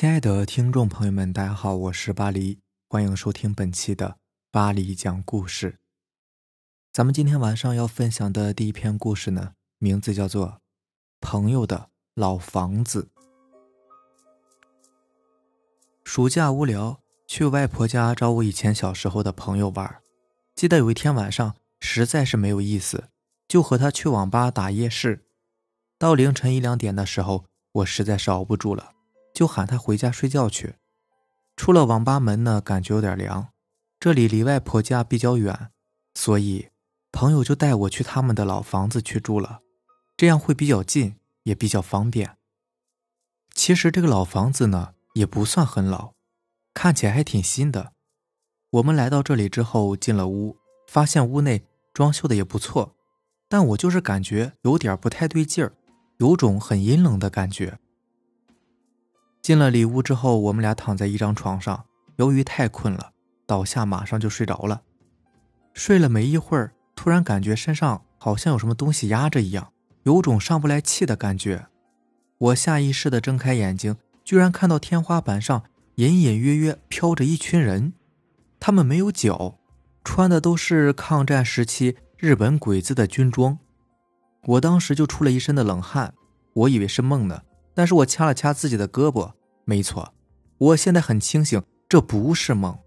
[0.00, 2.58] 亲爱的听众朋友们，大家好，我是巴黎，
[2.88, 4.16] 欢迎收听本期的
[4.50, 5.78] 巴黎讲故事。
[6.90, 10.46] 咱们今天晚上要分享的第一篇故事呢，名字叫做
[11.20, 13.10] 《朋友的老房子》。
[16.02, 20.00] 暑假无聊，去外婆家找我以前小时候的朋友玩。
[20.54, 23.10] 记得有一天晚上，实在是没有意思，
[23.46, 25.26] 就和他去网吧打夜市。
[25.98, 28.94] 到凌晨一两点的时候，我实在是熬不住了。
[29.40, 30.74] 就喊他回家睡觉去。
[31.56, 33.48] 出了网吧门呢，感觉有点凉。
[33.98, 35.70] 这里离外婆家比较远，
[36.14, 36.68] 所以
[37.10, 39.60] 朋友就带我去他们的老房子去住了，
[40.14, 42.36] 这样会比较近，也比较方便。
[43.54, 46.12] 其实这个老房子呢，也不算很老，
[46.74, 47.94] 看起来还挺新的。
[48.72, 51.62] 我们来到这里之后，进了屋，发现屋内
[51.94, 52.94] 装修的也不错，
[53.48, 55.72] 但我就是感觉有点不太对劲儿，
[56.18, 57.78] 有种很阴冷的感觉。
[59.42, 61.84] 进了里屋之后，我们俩躺在一张床上，
[62.16, 63.12] 由于太困了，
[63.46, 64.82] 倒下马上就睡着了。
[65.72, 71.66] 睡了没一会儿，突然感觉身上好像有什么东西压着一样，有种上不来气的感觉。
[72.38, 75.62] 我下意识地睁开眼睛，居然看到天花板上
[75.96, 77.94] 隐隐约约飘着一群人，
[78.58, 79.58] 他们没有脚，
[80.04, 83.58] 穿的都是抗战时期日本鬼子的军装。
[84.44, 86.14] 我当时就出了一身的冷汗，
[86.54, 87.42] 我以为是梦呢。
[87.74, 89.32] 但是我掐了掐自己的胳膊，
[89.64, 90.12] 没错，
[90.58, 92.78] 我现在很清醒，这不是梦。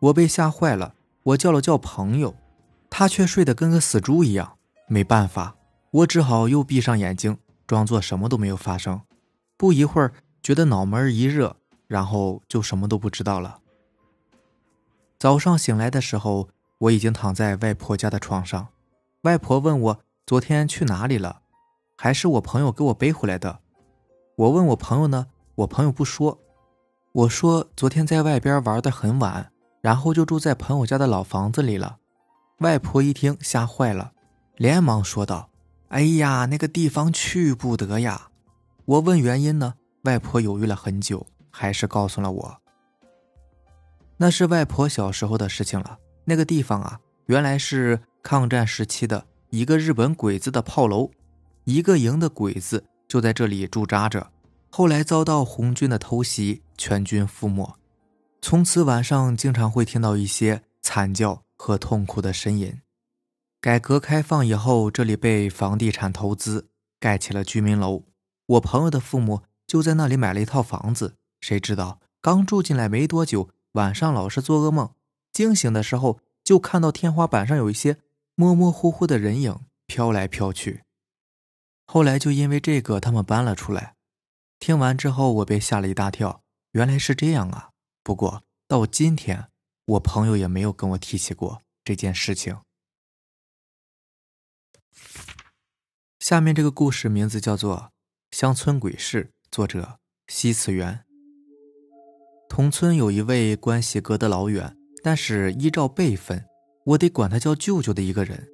[0.00, 2.34] 我被吓坏了，我叫了叫朋友，
[2.88, 4.56] 他却睡得跟个死猪一样。
[4.86, 5.56] 没办法，
[5.90, 9.02] 我只好又闭上眼睛，装作什么都没有发生。
[9.56, 10.12] 不一会儿，
[10.42, 13.58] 觉得脑门一热，然后就什么都不知道了。
[15.18, 18.68] 早上醒来的时候，我已经躺在外婆家的床上。
[19.22, 21.42] 外婆问我昨天去哪里了，
[21.96, 23.60] 还是我朋友给我背回来的。
[24.38, 26.38] 我问我朋友呢，我朋友不说。
[27.10, 29.50] 我说昨天在外边玩的很晚，
[29.80, 31.98] 然后就住在朋友家的老房子里了。
[32.58, 34.12] 外婆一听吓坏了，
[34.54, 35.50] 连忙说道
[35.90, 38.28] ：“哎呀，那个地方去不得呀！”
[38.86, 42.58] 我问原因呢，外婆犹豫了很久，还是告诉了我。
[44.18, 45.98] 那是外婆小时候的事情了。
[46.24, 51.10] 那个地方啊，原来是抗战时期的一个日本鬼子的炮楼，
[51.64, 52.84] 一个营的鬼子。
[53.08, 54.30] 就在这里驻扎着，
[54.68, 57.76] 后来遭到红军的偷袭，全军覆没。
[58.40, 62.80] 从此晚上经常会听到一些惨叫和痛苦的呻吟。
[63.60, 66.68] 改革开放以后，这里被房地产投资
[67.00, 68.04] 盖起了居民楼。
[68.46, 71.16] 我朋友的父母就在那里买了一套房子。
[71.40, 74.90] 谁知道刚住进来没多久，晚上老是做噩梦，
[75.32, 77.96] 惊醒的时候就看到天花板上有一些
[78.34, 80.82] 模模糊糊的人影飘来飘去。
[81.90, 83.94] 后来就因为这个，他们搬了出来。
[84.60, 87.70] 听完之后，我被吓了一大跳，原来是这样啊！
[88.02, 89.48] 不过到今天，
[89.86, 92.58] 我朋友也没有跟我提起过这件事情。
[96.18, 97.90] 下面这个故事名字叫做
[98.36, 101.06] 《乡村鬼事》，作者西次元。
[102.50, 106.44] 同村有一位关系隔得老远，但是依照辈分，
[106.84, 108.46] 我得管他叫舅舅的一个人。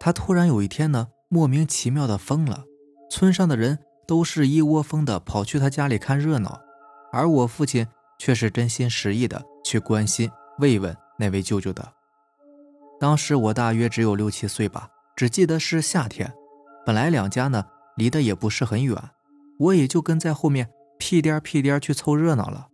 [0.00, 1.10] 他突然有一天呢。
[1.34, 2.62] 莫名其妙的疯了，
[3.10, 6.60] 村上的人都是一窝蜂的跑去他家里看热闹，
[7.10, 7.84] 而我父亲
[8.20, 10.30] 却是真心实意的去关心
[10.60, 11.92] 慰问那位舅舅的。
[13.00, 16.32] 当时我大约只有六七岁吧，只记得是夏天，
[16.86, 17.64] 本来两家呢
[17.96, 18.96] 离得也不是很远，
[19.58, 22.68] 我也就跟在后面屁颠屁颠去凑热闹了。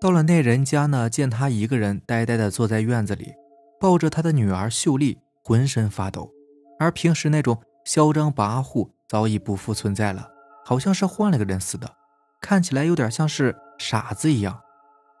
[0.00, 3.34] 到了那人家呢，见他一个人呆呆的坐在院子里，
[3.78, 6.32] 抱着他的女儿秀丽，浑身发抖。
[6.80, 10.30] 而平时那种嚣张跋扈早已不复存在了，
[10.64, 11.94] 好像是换了个人似的，
[12.40, 14.58] 看起来有点像是傻子一样。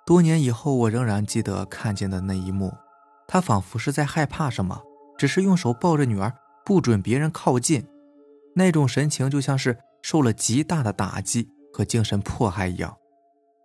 [0.06, 2.72] 多年以后，我仍然记得看见的那一幕，
[3.28, 4.80] 他仿佛是在害怕什么，
[5.18, 6.32] 只是用手抱着女儿，
[6.64, 7.86] 不准别人靠近。
[8.56, 12.96] 那种神情就像是受了极大的打击和精神迫害一样。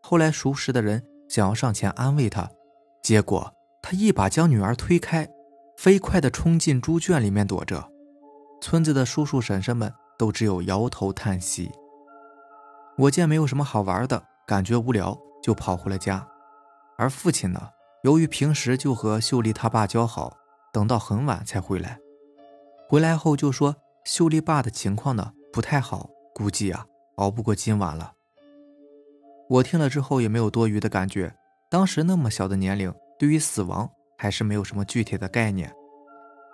[0.04, 2.50] 后来熟识的人想要上前安慰他，
[3.02, 5.28] 结果他一把将女儿推开。
[5.78, 7.92] 飞快地冲进猪圈里面躲着，
[8.62, 11.72] 村子的叔叔婶婶们都只有摇头叹息。
[12.98, 16.26] 我见没有什么好玩的，感觉无聊，就跑回了家。
[16.98, 17.70] 而父亲呢，
[18.04, 20.38] 由于平时就和秀丽他爸交好，
[20.72, 22.00] 等到很晚才回来。
[22.88, 23.76] 回来后就说
[24.06, 26.86] 秀丽爸的情况呢不太好，估计啊
[27.16, 28.14] 熬不过今晚了。
[29.50, 31.36] 我听了之后也没有多余的感觉，
[31.70, 33.90] 当时那么小的年龄，对于死亡。
[34.26, 35.72] 还是没有什么具体的概念。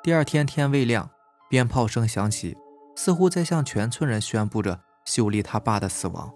[0.03, 1.09] 第二天天未亮，
[1.49, 2.57] 鞭炮声响起，
[2.97, 6.29] 似乎在向全村人宣布着秀丽他爸的死亡。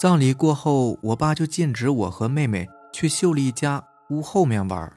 [0.00, 4.90] 葬礼过后，我爸就禁止我和妹妹去秀丽家屋后面玩。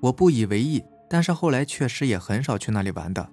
[0.00, 3.26] 我不以为意，但是后来确实也很少去那里玩的。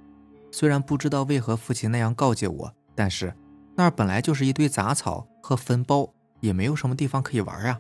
[0.54, 3.36] 虽然不知道为何父亲那样告诫我，但是
[3.75, 7.78] 那儿本来就是一堆杂草和坟包，也没有什么地方可以玩啊。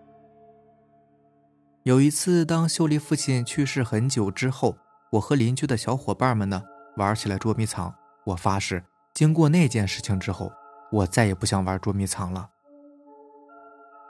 [1.85, 4.75] 有一次，当秀丽父亲去世很久之后，
[5.11, 6.63] 我和邻居的小伙伴们呢
[6.97, 7.93] 玩起了捉迷藏。
[8.25, 8.83] 我发誓，
[9.13, 10.51] 经过那件事情之后，
[10.91, 12.49] 我再也不想玩捉迷藏了。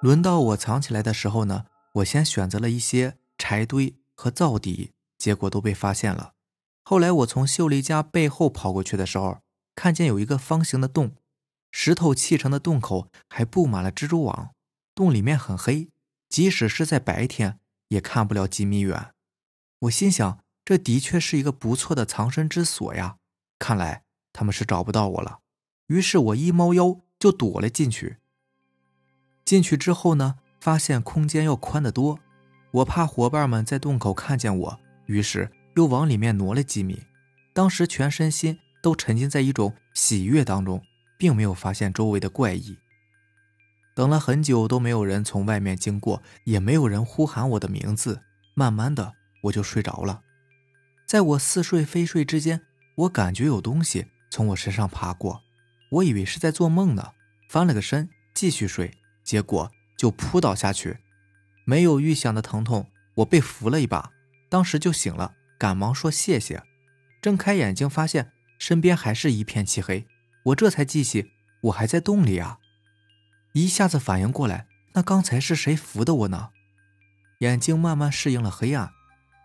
[0.01, 6.31] 轮到我藏起来的时候呢，我先选择了一些柴堆和灶底，结果都被发现了。
[6.81, 9.39] 后来我从秀丽家背后跑过去的时候，
[9.75, 11.17] 看见有一个方形的洞，
[11.73, 14.51] 石头砌成的洞口还布满了蜘蛛网，
[14.95, 15.89] 洞里面很黑，
[16.29, 17.59] 即使是在白天
[17.89, 19.11] 也看不了几米远。
[19.79, 23.17] 我心想，这的确是一个不错的藏身之所呀，
[23.59, 24.03] 看来
[24.33, 25.39] 他们是找不到我了。
[25.87, 28.17] 于是我一猫腰就躲了进去。
[29.43, 32.19] 进去之后呢，发现空间要宽得多。
[32.71, 37.03] 我怕伙伴们在洞口看见我，于是又往里面挪了几米。
[37.53, 40.81] 当时全身心都沉浸在一种喜悦当中，
[41.17, 42.77] 并没有发现周围的怪异。
[43.95, 48.21] 等了很久都没有人从外面经过，也没有人呼喊我的名字。
[48.53, 49.13] 慢慢的，
[49.43, 50.21] 我就睡着了。
[51.07, 52.61] 在我似睡非睡之间，
[52.95, 55.41] 我感觉有东西从我身上爬过，
[55.91, 57.13] 我以为是在做梦呢，
[57.49, 58.91] 翻了个身继续睡。
[59.23, 60.97] 结果就扑倒下去，
[61.65, 64.11] 没有预想的疼痛，我被扶了一把，
[64.49, 66.61] 当时就醒了，赶忙说谢谢。
[67.21, 70.05] 睁开眼睛发现身边还是一片漆黑，
[70.43, 71.31] 我这才记起
[71.63, 72.59] 我还在洞里啊，
[73.55, 76.49] 一下子反应过来，那刚才是谁扶的我呢？
[77.39, 78.91] 眼睛慢慢适应了黑暗，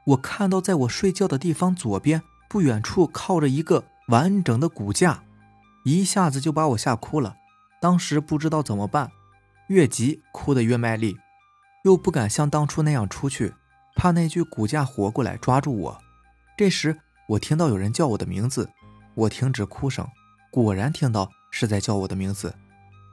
[0.05, 5.23] 我看到在我睡觉的地方左边不远处靠着一个完整的骨架，
[5.85, 7.37] 一下子就把我吓哭了，
[7.81, 9.13] 当时不知道怎么办。
[9.69, 11.17] 越急哭得越卖力，
[11.85, 13.55] 又不敢像当初那样出去，
[13.95, 15.99] 怕那具骨架活过来抓住我。
[16.57, 16.99] 这时
[17.29, 18.69] 我听到有人叫我的名字，
[19.15, 20.05] 我停止哭声，
[20.51, 22.53] 果然听到是在叫我的名字，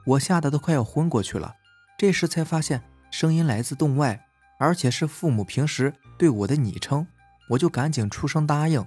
[0.08, 1.54] 我吓得都快要昏过去了。
[1.98, 4.26] 这时才发现声音来自洞外，
[4.58, 7.06] 而且是父母平时对我的昵称，
[7.50, 8.84] 我就赶紧出声答应。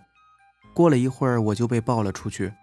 [0.73, 2.53] 过了一会儿，我就被抱了出去，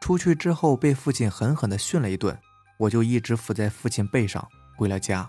[0.00, 2.36] 出去之后被父亲狠狠地训了一顿，
[2.78, 4.48] 我就一直伏在父亲背上。
[4.76, 5.28] 回了家。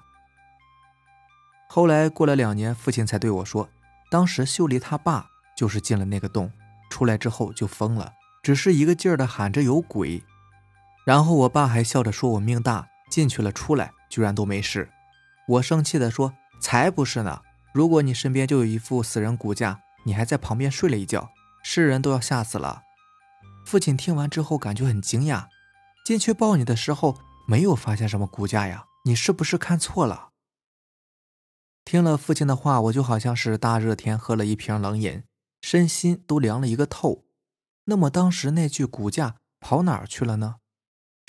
[1.67, 3.67] 后来过了两年，父亲才对我说
[4.11, 5.27] ：“当时秀丽他爸
[5.57, 6.51] 就是进了那个洞，
[6.91, 8.13] 出来之后就疯了，
[8.43, 10.23] 只是一个劲儿的喊着有鬼。”
[11.09, 14.87] 然后我爸还笑着说：“我命大，进去了出来居然都没事。”
[15.49, 17.41] 我生气的说：“才不是呢！
[17.73, 21.31] 如果你身边就有一副死人骨架，你还在旁边睡了一觉，
[21.63, 22.83] 世人都要吓死了。”
[23.65, 25.47] 父亲听完之后感觉很惊讶，
[26.05, 27.17] 进去抱你的时候
[27.47, 28.85] 没有发现什么骨架呀。
[29.05, 30.29] 你是不是看错了？
[31.85, 35.23] 听了父亲的话，我就好像是大热天喝了一瓶冷饮，
[35.63, 37.23] 身心都凉了一个透。
[37.85, 40.57] 那么当时那具骨架跑哪儿去了呢？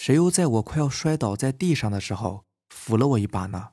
[0.00, 3.72] 谁又在我快要摔倒在地上的时候扶了我一把呢？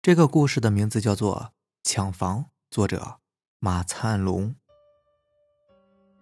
[0.00, 1.34] 这个故事的名字叫做
[1.82, 3.18] 《抢房》，作者
[3.58, 4.54] 马灿龙。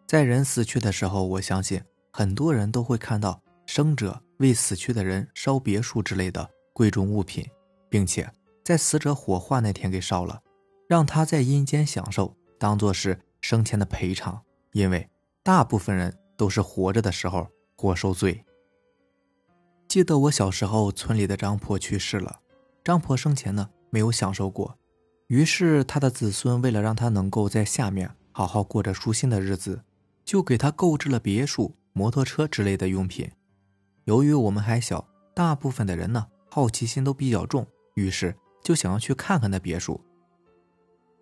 [0.07, 4.23] 在人死去的时候，我相信很多人都会看到生者。
[4.39, 7.47] 为死去的人烧别墅之类的贵重物品，
[7.91, 8.33] 并且
[8.65, 10.43] 在死者火化那天给烧了，
[10.89, 14.43] 让他在阴间享受，当做是生前的赔偿。
[14.73, 15.07] 因为
[15.43, 18.45] 大部分人都是活着的时候活受罪。
[19.89, 22.41] 记得我小时候，村里的张婆去世了，
[22.85, 24.77] 张婆生前呢没有享受过，
[25.29, 29.83] 于是他的子孙为了让他能够在下面好好过着舒心的日子，
[30.23, 33.31] 就给他购置了别墅、摩托车之类的用品。
[34.05, 39.99] 由于我们还小，大部分的人呢好奇心都比较重，于是就想要去看看那别墅。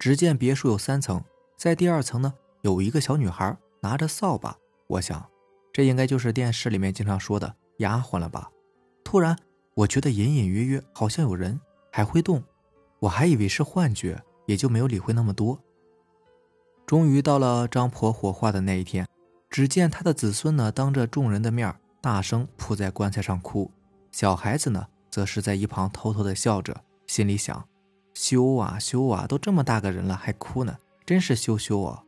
[0.01, 1.23] 只见别墅有三层，
[1.57, 4.57] 在第二层呢有一个小女孩拿着扫把，
[4.93, 5.27] 我想
[5.73, 8.51] 这应该就是电视里面经常说的丫鬟了吧。
[9.03, 9.35] 突然，
[9.73, 11.59] 我觉得隐隐约约好像有人
[11.91, 12.43] 还会动，
[12.99, 15.59] 我还以为是幻觉，也就没有理会那么多。
[16.85, 19.09] 终于到了张婆火化的那一天，
[19.49, 23.71] 只见她的子孙呢当着众人的面大声扑在棺材上哭，
[24.11, 27.67] 小孩子呢，则是在一旁偷偷的笑着，心里想：
[28.13, 32.05] 羞啊羞啊，都这么大个人了还哭呢，真是羞羞啊！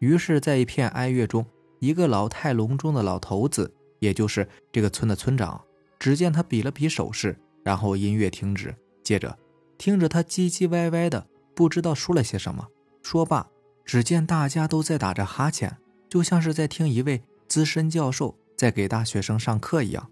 [0.00, 1.46] 于是，在一片哀乐中，
[1.84, 5.62] 一个老态龙钟的老头子，也就是这个村的村长，
[5.98, 9.36] 只见他比了比手势，然后音乐停止，接着
[9.76, 12.66] 听着他唧唧歪歪的，不知道说了些什么。
[13.02, 13.46] 说罢，
[13.84, 15.76] 只见大家都在打着哈欠，
[16.08, 18.34] 就像是在听一位资深教授。
[18.56, 20.08] 在给大学生上课一样，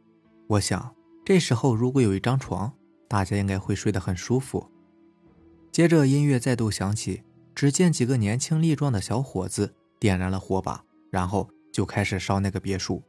[0.49, 0.93] 我想，
[1.25, 2.71] 这时候如果有一张床，
[3.09, 4.69] 大家应该会睡得很舒服。
[5.71, 7.23] 接着音乐再度响起，
[7.55, 13.03] 只见几个年轻力壮的小伙子点燃了火把，然后就开始烧那个别墅。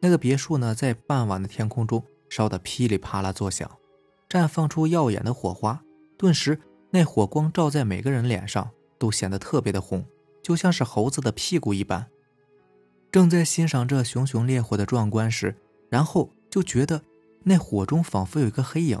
[0.00, 3.70] 那个别墅呢，在傍晚的天空中烧得噼里啪啦作响，
[4.28, 5.82] 绽放出耀眼的火花。
[6.16, 6.58] 顿时，
[6.90, 10.04] 那火光照在每个人脸上，都显得特别的红，
[10.42, 12.06] 就像是猴子的屁股一般。
[13.12, 15.54] 正在欣赏这熊熊烈火的壮观时，
[15.88, 17.02] 然后就觉得
[17.44, 19.00] 那火中仿佛有一个黑影。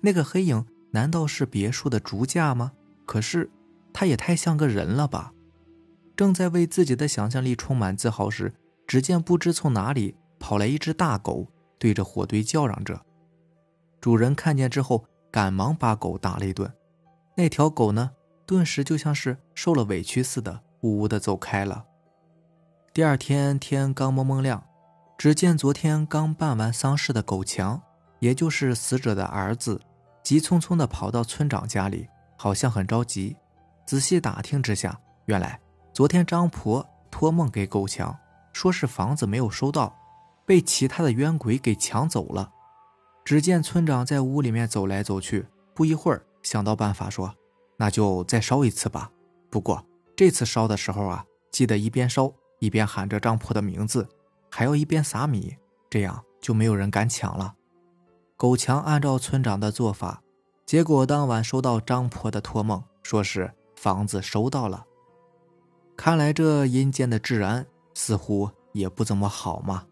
[0.00, 2.72] 那个黑影难道是别墅的竹架吗？
[3.04, 3.50] 可是，
[3.92, 5.33] 他也太像个人了吧！
[6.16, 8.54] 正在为自己的想象力充满自豪时，
[8.86, 13.00] 只见不知从哪里跑来一只大狗，对着火堆叫嚷着。
[14.00, 16.72] 主人看见之后，赶忙把狗打了一顿。
[17.36, 18.12] 那条狗呢，
[18.46, 21.84] 顿时就像是受了委屈似的，呜呜的走开了。
[22.92, 24.64] 第二天天刚蒙蒙亮，
[25.18, 27.82] 只见昨天刚办完丧事的狗强，
[28.20, 29.80] 也就是死者的儿子，
[30.22, 32.06] 急匆匆地跑到村长家里，
[32.36, 33.36] 好像很着急。
[33.84, 35.58] 仔细打听之下，原来
[35.94, 38.18] 昨天张婆托梦给狗强，
[38.52, 39.96] 说是房子没有收到，
[40.44, 42.50] 被其他的冤鬼给抢走了。
[43.24, 47.32] 只见村长在屋里面走来走去，不一会儿想到办法，说
[47.78, 49.08] ：“那就再烧一次吧。
[49.48, 49.86] 不过
[50.16, 54.08] 这次烧的时候啊，记得一边烧。”一边喊着张婆的名字，
[54.50, 55.54] 还要一边撒米，
[55.90, 57.54] 这样就没有人敢抢了。
[58.36, 60.22] 狗强按照村长的做法，
[60.64, 64.86] 结果当晚收到张婆的托梦，说是房子收到了。
[65.96, 69.86] 看来这阴间的治安似乎也不怎么好嘛。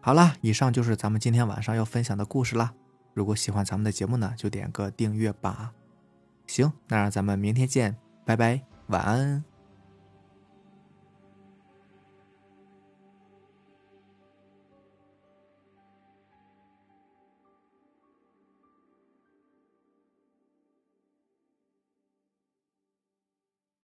[0.00, 2.72] 好了，以上就是咱们今天晚上要分享的故事啦。
[3.12, 5.72] 如果喜欢咱们的节目呢，就点个订阅吧。
[6.46, 9.47] 行，那让咱们明天见，拜拜，晚安。